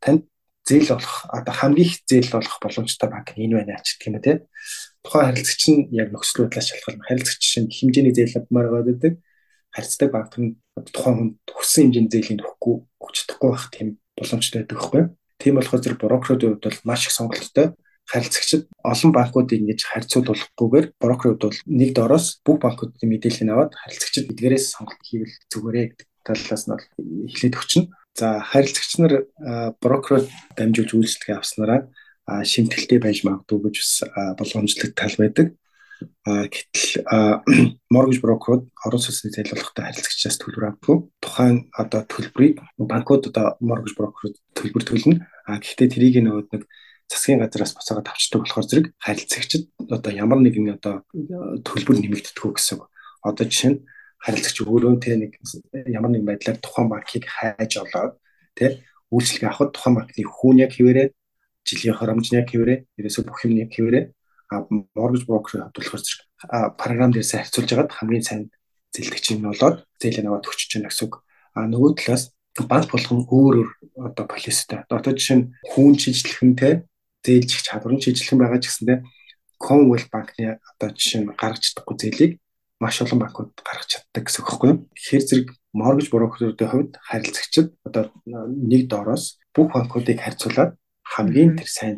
танд 0.00 0.28
зээл 0.64 0.92
болох 0.96 1.16
одоо 1.28 1.54
хамгийн 1.56 1.88
их 1.88 1.94
зээл 2.08 2.36
болох 2.36 2.56
боломжтой 2.60 3.08
банк 3.12 3.28
нь 3.36 3.48
энэ 3.48 3.56
байна 3.64 3.80
ч 3.84 3.96
гэх 3.96 4.08
юм 4.12 4.16
те. 4.20 4.44
Тухайн 5.04 5.28
харилцагч 5.28 5.62
нь 5.72 5.88
яг 5.92 6.08
нөхцөл 6.12 6.48
байдлаас 6.48 6.68
шалтгаална. 6.68 7.04
Харилцагч 7.08 7.40
чинь 7.40 7.72
хэмжээний 7.72 8.12
зээл 8.16 8.44
авмаар 8.44 8.84
байдаг 8.84 9.16
харьцдаг 9.76 10.08
банк 10.10 10.32
нь 10.40 10.56
тухайн 10.96 11.16
хүнд 11.16 11.34
хүссэн 11.52 11.92
хэмжээний 11.92 12.12
зээлийн 12.12 12.40
өгөхгүй 12.40 12.74
өгч 13.04 13.16
чадахгүй 13.20 13.50
байх 13.52 13.66
тийм 13.68 13.88
боломжтой 14.16 14.64
байдаг 14.64 14.80
юу? 14.80 15.06
Тийм 15.36 15.54
болохоор 15.60 15.82
зэрэг 15.84 16.00
брокеруудын 16.00 16.50
хувьд 16.56 16.64
бол 16.64 16.80
маш 16.88 17.02
их 17.04 17.12
сонголттой 17.12 17.76
харилцагчид 18.06 18.62
олон 18.86 19.10
банкуудыг 19.12 19.58
ингэж 19.60 19.80
харьцуулахгүйгээр 19.90 20.86
брокерууд 21.02 21.42
бол 21.42 21.58
нэг 21.66 21.90
доороос 21.94 22.38
бүх 22.46 22.62
банкуудын 22.62 23.10
мэдээллийг 23.10 23.50
аваад 23.50 23.72
харилцагчид 23.74 24.30
эдгээрээс 24.30 24.66
сонголт 24.70 25.02
хийвэл 25.02 25.34
зүгээрээ 25.50 25.86
гэдэг 25.90 26.08
талаас 26.22 26.64
нь 26.66 26.72
бол 26.72 26.86
эхлээд 27.26 27.58
өгчнө. 27.58 27.90
За 28.14 28.38
харилцагч 28.40 28.90
нар 29.02 29.14
брокерод 29.82 30.30
дамжуулж 30.54 30.90
үйлчлэгээ 30.94 31.36
авснараа 31.36 31.90
шимтгэлтэй 32.26 32.98
байж 33.02 33.26
магадгүй 33.26 33.58
гэж 33.70 33.76
бас 33.82 33.92
боломжлог 34.38 34.94
тал 34.94 35.16
байдаг. 35.18 35.46
Гэтэл 36.26 37.06
mortgage 37.94 38.20
broker-ууд 38.20 38.68
орон 38.84 39.00
сууцны 39.00 39.30
зээлуулалттай 39.30 39.88
харилцагчаас 39.88 40.36
төлбөр 40.42 40.68
авдаг. 40.74 41.06
Тухайн 41.22 41.70
одоо 41.72 42.02
төлбөрийг 42.04 42.60
банкуд 42.76 43.30
одоо 43.30 43.56
mortgage 43.62 43.96
broker-ууд 43.96 44.36
төлбөр 44.58 44.84
төлнө. 44.84 45.22
А 45.46 45.62
гэхдээ 45.62 45.88
тэрийг 45.94 46.20
нөгөө 46.20 46.52
нэг 46.52 46.62
засгийн 47.08 47.40
газраас 47.40 47.72
буцаагаад 47.78 48.10
авчдаг 48.10 48.40
болохоор 48.42 48.66
зэрэг 48.66 48.86
харилцагчид 48.98 49.70
одоо 49.86 50.12
ямар 50.12 50.42
нэгэн 50.42 50.76
одоо 50.76 51.06
төлбөр 51.62 52.02
нэмэгддэг 52.02 52.34
гэсэн. 52.42 52.82
Одоо 53.22 53.44
жишээ 53.46 53.70
нь 53.72 53.82
харилцагч 54.18 54.56
өөрөө 54.66 54.98
тэ 54.98 55.14
нэг 55.16 55.38
ямар 55.86 56.10
нэгэн 56.10 56.26
байдлаар 56.26 56.58
тухайн 56.58 56.90
банкыг 56.90 57.24
хайж 57.30 57.72
олоод 57.78 58.18
тэ 58.58 58.82
үйлчлэг 59.14 59.46
авахд 59.46 59.72
тухайн 59.72 59.94
банкны 60.02 60.26
хүүн 60.26 60.66
яг 60.66 60.74
хэвээрээ 60.74 61.08
жилийн 61.62 61.94
хоромж 61.94 62.26
яг 62.34 62.50
хэвээрээ 62.50 62.78
ерөөсөө 62.98 63.22
бүх 63.26 63.38
юм 63.46 63.54
яг 63.62 63.70
хэвээрээ 63.70 64.04
mortgage 64.94 65.26
broker 65.26 65.66
хөдөлгөөр 65.70 66.02
зэрэг 66.02 66.22
програм 66.78 67.10
дээрээс 67.10 67.32
харьцуулж 67.34 67.70
байгаад 67.70 67.92
хамгийн 67.96 68.24
сайн 68.24 68.42
зээлдэгч 68.94 69.24
юм 69.34 69.50
болоод 69.50 69.84
зээлээ 70.00 70.24
наваад 70.24 70.46
өгч 70.46 70.60
чинь 70.70 70.86
гэсэн 70.86 71.06
үг. 71.10 71.26
А 71.56 71.66
нөгөө 71.66 71.98
талаас 71.98 72.32
банк 72.64 72.88
болгон 72.88 73.26
өөр 73.28 73.54
өөр 73.60 73.68
одоо 74.08 74.24
полистэй. 74.24 74.86
Одоо 74.88 75.12
жишээ 75.12 75.36
нь 75.36 75.48
хүүн 75.74 75.94
шийдлэхэнтэй 76.00 76.72
зээлжих 77.26 77.60
чадвар 77.66 77.92
нь 77.96 78.02
шийдлэх 78.02 78.38
байгаа 78.38 78.60
ч 78.62 78.70
гэсэндээ 78.70 78.98
Commonwealth 79.60 80.08
банкны 80.12 80.60
одоо 80.60 80.88
жишээ 80.92 81.20
нь 81.24 81.32
гаргаж 81.32 81.62
чадахгүй 81.72 81.96
зээлийг 81.96 82.32
маш 82.80 83.00
олон 83.00 83.20
банкуд 83.20 83.50
гаргаж 83.64 83.88
чаддаг 83.88 84.24
гэсэн 84.28 84.40
үг 84.40 84.48
байхгүй 84.48 84.68
юу? 84.68 84.78
Тэгэхээр 84.92 85.24
зэрэг 85.26 85.48
mortgage 85.72 86.10
broker-уудын 86.12 86.70
хувьд 86.70 86.92
харилцагчид 87.00 87.68
одоо 87.84 88.12
нэг 88.24 88.82
доороос 88.88 89.40
бүх 89.56 89.72
банкуудыг 89.72 90.20
харьцуулаад 90.20 90.76
хамгийн 91.04 91.56
тэр 91.56 91.68
сайн 91.68 91.96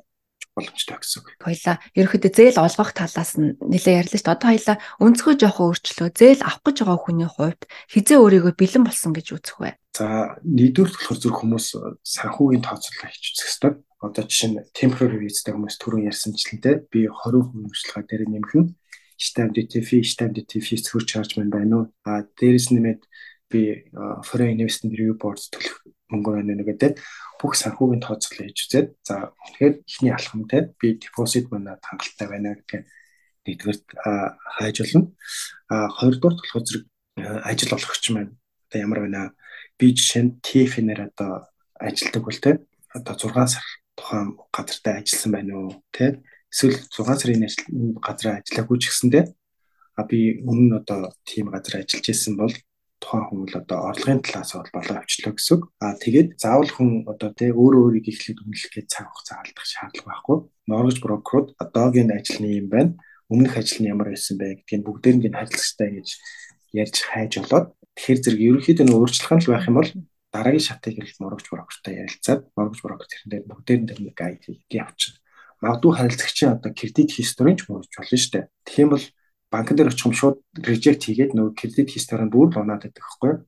боломжтой 0.59 0.99
гэсэн 0.99 1.19
үг. 1.23 1.27
Хоёлаа 1.39 1.77
ерөөхдөө 1.95 2.33
зээл 2.35 2.59
олгох 2.59 2.91
талаас 2.91 3.33
нь 3.39 3.55
нэлээ 3.63 3.99
ярьлаа 4.03 4.19
шүү 4.19 4.27
дээ. 4.27 4.35
Одоо 4.35 4.51
хоёлаа 4.51 4.77
өнцгөө 4.99 5.35
жоохон 5.39 5.67
өөрчлөө. 5.71 6.09
Зээл 6.19 6.43
авах 6.43 6.63
гэж 6.67 6.77
байгаа 6.83 6.99
хүний 6.99 7.31
хувьд 7.31 7.63
хизээ 7.95 8.19
өөрийгөө 8.19 8.55
бэлэн 8.59 8.85
болсон 8.85 9.13
гэж 9.15 9.27
үзэх 9.39 9.57
вэ? 9.63 9.71
За 9.95 10.35
нийтдүгээр 10.43 10.91
болохоор 10.91 11.19
зүрх 11.23 11.39
хүмүүс 11.39 11.67
санхүүгийн 12.03 12.65
тооцоолол 12.67 13.07
хийчих 13.15 13.47
хэрэгтэй. 13.47 13.73
Одоо 13.99 14.23
жишээ 14.27 14.51
нь 14.51 14.63
temporary 14.75 15.19
visaтэй 15.23 15.55
хүмүүс 15.55 15.77
түрүүн 15.83 16.07
ярьсанчлантэй 16.11 16.75
би 16.87 17.01
20% 17.11 17.67
хөрчлөгөө 17.67 18.05
дээр 18.07 18.23
нэмэх 18.31 18.55
нь 18.59 18.71
stamp 19.19 19.53
duty 19.59 19.83
fee, 19.83 20.07
stamp 20.07 20.39
duty 20.39 20.63
fee 20.63 20.79
surcharge 20.79 21.35
маань 21.35 21.51
байна 21.51 21.75
уу? 21.83 21.85
А 22.07 22.23
дээрэс 22.23 22.71
нэмээд 22.71 23.03
би 23.51 23.91
foreign 24.23 24.63
investment 24.63 24.95
review 24.95 25.19
board 25.19 25.43
төлөх 25.51 25.83
мөнгө 26.13 26.31
байна 26.41 26.53
уу 26.57 26.69
гэдэг 26.69 26.93
бүх 27.41 27.53
санхүүгийн 27.59 28.05
тооцоолол 28.05 28.49
хийж 28.49 28.59
үзээд 28.65 28.89
за 29.05 29.15
тэгэхээр 29.45 29.75
ихний 29.85 30.13
алхамтай 30.13 30.61
би 30.81 30.97
deposit 30.99 31.47
манад 31.53 31.81
хангалттай 31.85 32.27
байна 32.29 32.57
гэдэг 32.57 32.83
нэгдүгээр 33.49 33.79
хайж 34.59 34.77
болно. 34.83 35.01
А 35.73 35.89
хоёрдугаар 35.89 36.37
болохоор 36.37 36.65
зэрэг 36.67 36.85
ажил 37.49 37.77
олгогч 37.77 38.05
маань 38.13 38.33
одоо 38.69 38.79
ямар 38.81 39.01
байна 39.05 39.23
би 39.79 39.87
жишээ 39.97 40.23
нь 40.25 40.37
TF-нээр 40.45 41.01
одоо 41.09 41.49
ажилдаг 41.81 42.23
бол 42.25 42.41
те 42.41 42.51
одоо 42.93 43.15
6 43.15 43.55
сар 43.55 43.67
тухайн 43.97 44.37
газартай 44.53 44.95
ажилласан 45.01 45.33
байна 45.33 45.53
уу 45.57 45.71
те 45.93 46.21
эсвэл 46.53 46.77
6 46.93 47.21
сарын 47.21 47.45
газар 48.07 48.41
ажиллаагүй 48.41 48.79
ч 48.79 48.85
гэсэндээ 48.91 49.25
а 49.99 50.03
би 50.05 50.39
өмнө 50.45 50.67
нь 50.69 50.79
одоо 50.81 51.13
тийм 51.25 51.51
газар 51.55 51.83
ажиллаж 51.83 52.07
исэн 52.09 52.35
бол 52.37 52.55
тухайн 53.03 53.25
хүн 53.27 53.47
л 53.47 53.61
одоо 53.63 53.79
орлогын 53.91 54.23
талаас 54.23 54.53
бол 54.55 54.71
болоо 54.75 54.97
авчлаа 54.99 55.33
гэсэн 55.35 55.55
үг. 55.57 55.63
А 55.79 55.95
тэгээд 55.99 56.29
заавал 56.43 56.71
хүн 56.75 56.91
одоо 57.07 57.31
тий 57.35 57.51
өөрөө 57.55 57.83
өөрийг 57.87 58.07
эхлээд 58.11 58.43
үнэлэх 58.43 58.73
гэж 58.75 58.87
цаг 58.91 59.07
хугацаа 59.11 59.39
алдах 59.43 59.67
шаардлага 59.67 60.09
байхгүй. 60.11 60.39
Mortgage 60.69 61.01
broker-ууд 61.03 61.49
одоогийн 61.63 62.11
ажлын 62.13 62.59
юм 62.61 62.69
байна. 62.69 62.93
Өмнөх 63.31 63.55
ажил 63.57 63.81
нь 63.83 63.91
ямар 63.93 64.11
байсан 64.11 64.37
бэ 64.39 64.65
гэдгийг 64.65 64.83
бүгдээрийг 64.87 65.31
нь 65.31 65.39
харилцагтай 65.39 65.89
гэж 65.97 66.09
ярьж 66.75 66.97
хайж 67.07 67.33
болоод 67.41 67.67
тэгэхээр 67.97 68.23
зэрэг 68.25 68.41
ерөнхийдөө 68.49 68.87
нөө 68.87 69.01
өөрчлөх 69.05 69.33
нь 69.37 69.47
байх 69.49 69.69
юм 69.69 69.79
бол 69.79 69.91
дараагийн 70.35 70.67
шатыг 70.67 70.95
л 70.99 71.21
mortgage 71.23 71.49
broker-тай 71.53 71.95
ярилцаад 72.05 72.41
mortgage 72.57 72.83
broker 72.85 73.09
тэрнээр 73.09 73.45
бүгдээрийн 73.49 73.87
дээр 73.89 74.01
нэг 74.05 74.17
гайд 74.17 74.43
хийх 74.45 74.63
явчихна. 74.69 75.21
Магадгүй 75.63 75.93
харилцагчийн 75.97 76.55
одоо 76.55 76.71
кредит 76.71 77.11
historing 77.19 77.59
ч 77.59 77.67
мөрөж 77.67 77.91
болно 77.91 78.15
шүү 78.15 78.33
дээ. 78.33 78.45
Тэгэх 78.63 78.83
юм 78.85 78.91
бол 78.95 79.07
банкн 79.51 79.77
дээр 79.77 79.91
очих 79.93 80.07
юм 80.07 80.15
шууд 80.15 80.39
reject 80.61 81.03
хийгээд 81.09 81.33
нөгөө 81.33 81.53
кредит 81.57 81.89
historing 81.93 82.31
бүр 82.33 82.53
л 82.53 82.61
унаад 82.61 82.85
байдаг 82.85 83.03
байхгүй 83.03 83.29
юу? 83.33 83.39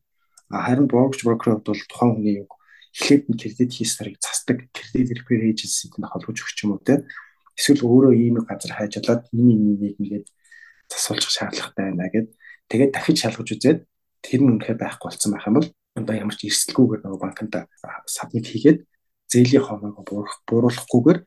Харин 0.50 0.88
broker-ийн 0.88 1.38
хувьд 1.38 1.66
бол 1.68 1.82
тухайн 1.88 2.12
хүний 2.16 2.36
юу 2.40 2.48
эхлээд 2.96 3.24
нь 3.30 3.38
кредит 3.38 3.70
historiг 3.76 4.16
цасдаг 4.18 4.66
кредит 4.74 5.14
repair 5.14 5.46
agency-тэй 5.46 6.02
холбож 6.08 6.38
өгч 6.42 6.58
юм 6.66 6.74
уу 6.74 6.82
те? 6.82 7.06
Эсвэл 7.54 7.86
өөрөө 7.86 8.12
ийм 8.16 8.42
газар 8.42 8.72
хайж 8.74 8.98
болоод 8.98 9.22
энэ 9.30 9.54
нэг 9.78 9.94
нэгээд 10.00 10.26
засуулах 10.90 11.30
шаардлагатай 11.30 11.84
байна 11.92 12.10
гэд. 12.10 12.28
Тэгээд 12.66 12.94
дахиж 12.94 13.16
шалгаж 13.22 13.48
үзээд 13.54 13.80
тэр 14.24 14.40
нь 14.42 14.50
үнэхээр 14.58 14.78
байхгүй 14.80 15.06
болсон 15.06 15.30
байх 15.30 15.46
юм 15.46 15.56
бол 15.60 15.68
одоо 15.94 16.14
ямар 16.16 16.34
ч 16.34 16.50
эрсдэлгүйгээр 16.50 17.02
нөгөө 17.04 17.20
банкнд 17.22 17.54
сабмит 18.10 18.46
хийгээд 18.50 18.78
зээлийн 19.30 19.64
хоноог 19.64 20.02
бууруулахгүйгээр 20.48 21.18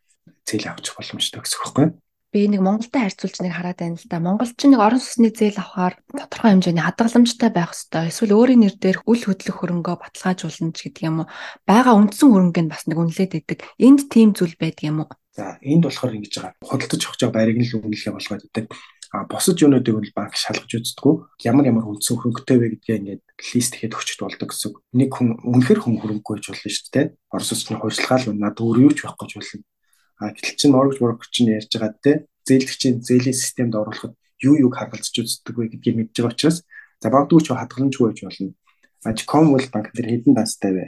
зээл 0.43 0.67
авчих 0.67 0.95
боломжтой 0.99 1.41
гэсэн 1.41 1.59
үг 1.63 1.63
байхгүй 1.63 1.87
би 2.33 2.49
нэг 2.49 2.65
Монголтай 2.65 3.05
харьцуулж 3.05 3.37
нэг 3.45 3.53
хараад 3.53 3.77
байна 3.77 4.01
л 4.01 4.09
да. 4.09 4.17
Монголч 4.17 4.57
нэг 4.65 4.81
орон 4.81 4.97
сүсний 4.97 5.29
зээл 5.29 5.61
авахаар 5.61 6.01
тодорхой 6.09 6.51
хэмжээний 6.57 6.81
хадгаламжтай 6.81 7.49
байх 7.53 7.77
ёстой. 7.77 8.09
Эсвэл 8.09 8.33
өөрийн 8.33 8.65
нэр 8.65 8.75
дээр 8.81 8.97
үл 9.05 9.21
хөдлөх 9.21 9.61
хөрөнгөө 9.61 9.95
баталгаажуулна 10.01 10.73
ч 10.73 10.89
гэдэг 10.89 11.03
юм 11.05 11.17
уу. 11.23 11.31
Бага 11.69 11.93
үндсэн 11.93 12.33
хөрөнгөнд 12.33 12.73
бас 12.73 12.89
нэг 12.89 12.97
үнэлээд 12.97 13.33
идэг. 13.37 13.59
Энд 13.77 14.09
тийм 14.09 14.33
зүйл 14.33 14.57
байдаг 14.57 14.81
юм 14.81 15.05
уу? 15.05 15.13
За 15.37 15.61
энд 15.61 15.85
болохоор 15.85 16.17
ингэж 16.17 16.33
байгаа. 16.41 16.53
Худалдаж 16.65 17.01
авах 17.05 17.33
байрыг 17.37 17.57
нь 17.61 17.67
л 17.69 17.77
үнэлгээ 17.85 18.13
болгоод 18.17 18.45
идэг. 18.49 18.65
А 19.13 19.29
босож 19.29 19.61
юунуудыг 19.61 19.93
бол 19.93 20.11
банк 20.17 20.33
шалгаж 20.33 20.73
үздэг. 20.73 21.05
Ямар 21.45 21.69
ямар 21.69 21.85
үндсэн 21.85 22.17
хөрөнгөтэй 22.17 22.57
вэ 22.57 22.67
гэдгээ 22.81 22.97
ингээд 22.97 23.23
лист 23.53 23.77
хийхэд 23.77 23.93
өчт 23.93 24.17
болдог 24.25 24.49
гэсэн. 24.49 24.73
Нэг 24.97 25.09
хүн 25.13 25.37
үнэхэр 25.37 25.85
хүн 25.85 26.01
хөрөнгөгүй 26.01 26.41
ч 26.41 26.49
болно 26.49 26.69
шүү 26.73 26.89
дээ. 26.97 27.05
Орос 27.29 27.53
улсны 27.53 27.77
хувьсгалаа 27.77 28.33
надад 28.33 28.65
өөр 28.65 28.89
юу 28.89 28.93
ч 28.97 29.05
байхгүй 29.05 29.29
ч 29.29 29.33
болно 29.37 29.61
А 30.23 30.31
гэтэл 30.31 30.55
чинь 30.55 30.71
mortgage 30.71 31.03
broker 31.03 31.27
чинь 31.27 31.51
ярьж 31.51 31.67
байгаа 31.75 31.91
те 31.99 32.11
зээлгчийн 32.47 33.03
зээлийн 33.03 33.35
системд 33.35 33.75
оруулахад 33.75 34.15
юу 34.39 34.55
юуг 34.55 34.75
харгалзаж 34.79 35.15
үздэг 35.19 35.55
вэ 35.55 35.67
гэдгийг 35.75 35.95
мэдж 35.99 36.15
байгаа 36.15 36.31
учраас 36.31 36.57
за 37.03 37.07
багдгүй 37.11 37.43
ч 37.43 37.51
хадгаламжгүй 37.51 38.07
байж 38.07 38.19
болно. 38.23 38.55
Ажcom 39.03 39.45
бол 39.51 39.67
банк 39.67 39.91
дээр 39.91 40.07
хэдэн 40.23 40.35
данстай 40.35 40.71
вэ? 40.71 40.85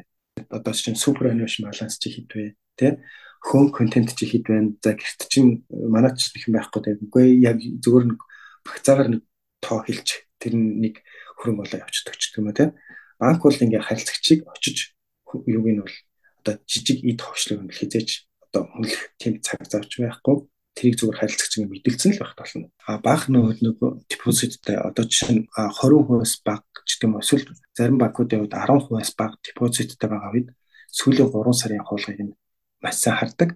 Одоо 0.48 0.72
чинь 0.72 0.96
супер 0.96 1.36
annuation 1.36 1.68
balance 1.68 2.00
чи 2.00 2.16
хэд 2.16 2.32
вэ? 2.32 2.56
Тэ 2.80 3.04
home 3.52 3.76
content 3.76 4.16
чи 4.16 4.24
хэд 4.24 4.48
байна? 4.48 4.72
За 4.80 4.96
гэрт 4.96 5.28
чинь 5.28 5.68
манай 5.68 6.16
ч 6.16 6.32
их 6.32 6.48
байхгүй 6.48 6.82
те. 6.84 6.92
Үгүй 7.04 7.44
яг 7.44 7.60
зөвөр 7.60 8.16
нэг 8.16 8.20
багцаагаар 8.64 9.20
нэг 9.20 9.22
тоо 9.60 9.84
хэлж 9.84 10.28
тэр 10.40 10.56
нэг 10.56 11.04
хөрөнгө 11.40 11.60
болоо 11.60 11.80
явчихдаг 11.84 12.16
ч 12.16 12.32
гэмэ 12.36 12.56
те. 12.56 12.72
Банк 13.20 13.44
бол 13.44 13.56
ингээ 13.56 13.84
харилцагчийг 13.84 14.48
очиж 14.48 14.96
юуг 15.44 15.68
нь 15.68 15.84
бол 15.84 15.96
одоо 16.40 16.56
жижиг 16.68 17.04
эд 17.04 17.20
ховшлыг 17.20 17.68
хизээч 17.72 18.28
одоо 18.56 18.72
хүнлэх 18.72 19.02
тийм 19.20 19.44
цаг 19.44 19.60
завч 19.68 20.00
байхгүй 20.00 20.48
тэрийг 20.76 20.96
зүгээр 21.00 21.20
харилцагч 21.20 21.54
ингэ 21.56 21.72
мэдэлцэн 21.72 22.12
л 22.16 22.22
байх 22.24 22.36
болно. 22.36 22.68
А 22.88 23.00
баг 23.00 23.22
нөгөө 23.32 23.64
нөгөө 23.64 23.90
депозиттэй 24.12 24.76
одоо 24.80 25.04
жишээ 25.08 25.36
нь 25.36 25.48
20% 25.56 26.44
баг 26.44 26.64
ч 26.84 27.00
гэдэм 27.00 27.20
эсвэл 27.20 27.48
зарим 27.76 27.98
банкуудын 28.00 28.48
хувьд 28.48 28.56
10% 28.56 29.16
баг 29.16 29.32
депозиттэй 29.40 30.10
байгаа 30.12 30.32
үед 30.36 30.48
сүүлийн 30.92 31.32
3 31.32 31.56
сарын 31.56 31.88
хуулгыг 31.88 32.20
нь 32.28 32.36
маш 32.84 32.96
сайн 33.00 33.20
хардаг. 33.20 33.50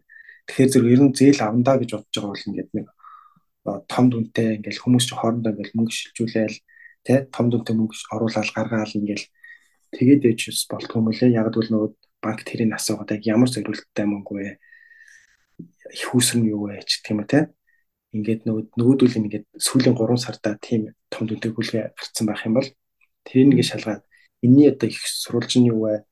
Тэгэхээр 0.47 0.71
зэрэг 0.71 0.93
ер 0.95 1.01
нь 1.03 1.15
зээл 1.15 1.43
авандаа 1.43 1.75
гэж 1.79 1.89
бодож 1.91 2.15
байгаа 2.15 2.31
бол 2.31 2.47
ингээд 2.47 2.71
нэг 2.75 2.87
том 3.91 4.05
дүнтэй 4.09 4.47
ингээл 4.63 4.83
хүмүүс 4.83 5.05
ч 5.07 5.11
хоорондоо 5.19 5.51
ингээл 5.51 5.75
мөнгө 5.75 5.93
шилжүүлээл 5.95 6.57
тэ 7.03 7.27
том 7.35 7.51
дүнтэй 7.51 7.75
мөнгө 7.75 7.95
оруулаад 8.15 8.49
гаргаал 8.55 8.95
ингээл 8.95 9.25
тэгээд 9.91 10.21
ээж 10.23 10.41
болтгоо 10.71 11.03
мөлий 11.03 11.35
яг 11.35 11.51
л 11.51 11.67
нөгөө 11.67 11.91
банк 12.23 12.39
тэрийг 12.47 12.71
асуугаад 12.73 13.11
яг 13.19 13.23
ямар 13.27 13.49
зорилттой 13.51 14.07
мөнгө 14.07 14.33
вэ 14.39 14.47
их 15.93 16.09
үүсгэн 16.13 16.43
юу 16.49 16.69
вэ 16.69 16.83
ч 16.85 17.01
тийм 17.05 17.21
үү 17.23 17.29
те 17.29 17.39
ингээд 18.13 18.41
нөгөө 18.45 18.63
нөгөөдөл 18.77 19.19
ингээд 19.21 19.45
сүүлийн 19.61 19.93
3 19.93 20.17
сарда 20.17 20.57
тийм 20.57 20.93
том 21.13 21.29
дүнтэй 21.29 21.53
хүлгээ 21.53 21.83
гарцсан 21.93 22.25
байх 22.25 22.41
юм 22.45 22.57
бол 22.57 22.69
тэрийг 23.25 23.47
нэг 23.53 23.61
шалгаад 23.65 24.01
энэний 24.41 24.69
одоо 24.73 24.89
их 24.89 25.01
сурвалж 25.05 25.53
нь 25.57 25.69
юу 25.69 25.85
вэ? 25.85 26.05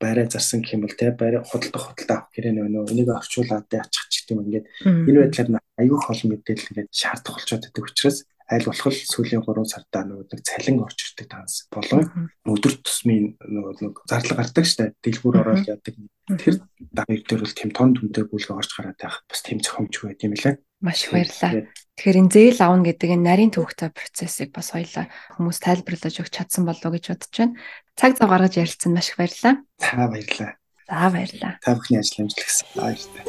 Байраа 0.00 0.26
зарсан 0.28 0.60
гэх 0.60 0.76
юм 0.76 0.84
бол 0.84 0.96
те 0.96 1.14
байраа 1.16 1.46
худалдах 1.46 1.94
худалдаа 1.94 2.16
авах 2.28 2.32
гэрээ 2.34 2.52
нөө 2.52 2.92
энийг 2.92 3.08
орчуулаад 3.08 3.72
яачих 3.72 4.04
ч 4.10 4.14
гэдэг 4.20 4.32
юм. 4.36 4.42
Ингээд 4.44 4.66
энэ 4.84 5.20
байдлаар 5.22 5.64
аюух 5.80 6.02
хол 6.04 6.22
мэдээлэл 6.28 6.70
ингээд 6.74 6.90
шаардах 6.92 7.34
болчиход 7.38 7.64
байдаг 7.64 7.84
учраас 7.88 8.18
аль 8.44 8.66
болох 8.68 8.92
сүүлийн 8.92 9.40
3 9.40 9.64
сардаа 9.64 10.04
нөгөө 10.04 10.28
нэг 10.28 10.42
цалин 10.44 10.84
орж 10.84 10.98
ирдэг 11.00 11.28
данс 11.32 11.64
болон 11.72 12.28
өдөр 12.44 12.74
тусмын 12.84 13.40
нөгөө 13.40 13.72
нэг 13.80 13.94
зарлаг 14.04 14.36
гардаг 14.36 14.66
штэ. 14.68 14.92
Дэлгүүр 15.00 15.40
ороод 15.40 15.64
яадаг. 15.64 15.94
Тэр 16.28 16.60
давыг 16.92 17.24
дээр 17.24 17.40
бол 17.40 17.56
тийм 17.56 17.70
тон 17.72 17.96
түнтэй 17.96 18.28
бүлгээ 18.28 18.52
орж 18.52 18.70
гараад 18.76 19.00
байх. 19.00 19.24
Бас 19.24 19.40
тийм 19.40 19.64
зохиомж 19.64 19.96
байт 19.96 20.20
юм 20.28 20.36
лээ. 20.36 20.60
Маш 20.84 21.08
их 21.08 21.16
баярлалаа 21.16 21.72
тэгэхээр 21.96 22.20
энэ 22.20 22.32
зээл 22.36 22.60
авна 22.60 22.84
гэдэг 22.84 23.10
энэ 23.16 23.24
нарийн 23.24 23.52
төвөгтэй 23.56 23.88
процессыг 23.96 24.52
бас 24.52 24.76
хоёлаа 24.76 25.08
хүмүүс 25.40 25.58
тайлбарлаж 25.64 26.14
өгч 26.20 26.32
чадсан 26.36 26.68
болов 26.68 26.84
уу 26.84 26.92
гэж 27.00 27.04
бодож 27.16 27.32
байна. 27.32 27.56
Цаг 27.96 28.12
зав 28.20 28.28
гаргаж 28.28 28.60
ярилцсан 28.60 28.92
маш 28.92 29.08
их 29.08 29.16
баярлалаа. 29.16 29.64
За 29.80 30.04
баярлалаа. 30.04 30.52
За 30.84 31.08
баярлалаа. 31.08 31.54
Та 31.64 31.72
бүхний 31.72 31.96
ажил 32.02 32.28
амжилт 32.28 32.44
гэсэн 32.44 32.68
баярлалаа. 32.76 33.24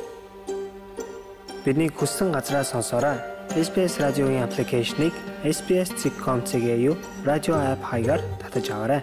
Бидний 1.64 1.88
хүссэн 1.88 2.36
газраас 2.36 2.76
сонсоорой 2.76 3.35
SBS 3.50 4.00
радиогийн 4.00 4.44
аппликейшнийг 4.44 5.14
SBS.com.cg-ийг 5.44 6.98
радио 7.26 7.56
апп 7.56 7.84
хаягаар 7.84 8.20
татаж 8.42 8.70
аваарай. 8.70 9.02